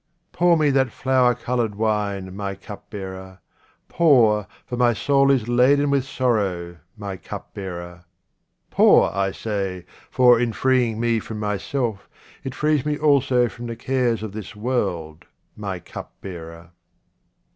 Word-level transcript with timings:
Pour 0.31 0.57
me 0.57 0.71
that 0.71 0.89
flower 0.91 1.35
coloured 1.35 1.75
wine, 1.75 2.35
my 2.35 2.55
cup 2.55 2.89
bearer; 2.89 3.39
pour, 3.87 4.47
for 4.65 4.75
my 4.75 4.93
soul 4.93 5.29
is 5.29 5.47
laden 5.47 5.91
with 5.91 6.05
sorrow, 6.05 6.79
my 6.97 7.15
cupbearer; 7.15 8.05
pour, 8.71 9.15
I 9.15 9.31
say, 9.31 9.85
for, 10.09 10.39
in 10.39 10.53
freeing 10.53 10.99
me 10.99 11.19
from 11.19 11.37
myself, 11.37 12.09
it 12.43 12.55
frees 12.55 12.83
me 12.83 12.97
also 12.97 13.47
from 13.47 13.67
the 13.67 13.75
cares 13.75 14.23
of 14.23 14.31
this 14.31 14.55
world, 14.55 15.25
my 15.55 15.77
cupbearer. 15.77 16.71